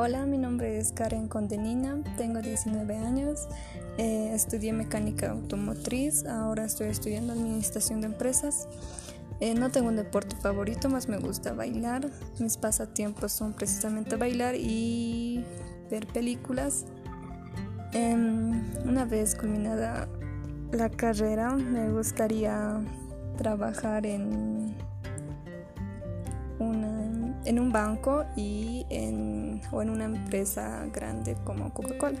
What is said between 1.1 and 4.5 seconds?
Condenina, tengo 19 años, eh,